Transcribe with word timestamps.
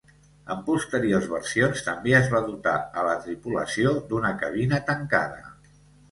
En 0.53 0.61
posteriors 0.67 1.25
versions 1.33 1.83
també 1.89 2.15
es 2.19 2.29
va 2.31 2.41
dotar 2.47 2.73
a 3.01 3.03
la 3.07 3.11
tripulació 3.25 3.91
d'una 4.13 4.31
cabina 4.45 4.81
tancada. 4.89 5.45